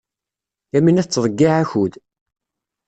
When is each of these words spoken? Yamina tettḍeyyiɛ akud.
Yamina 0.73 1.03
tettḍeyyiɛ 1.03 1.55
akud. 1.63 1.93